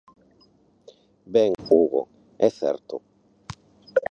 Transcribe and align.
Ben, 1.33 1.51
Hugo, 1.69 2.01
é 2.39 2.49
certo. 2.59 2.95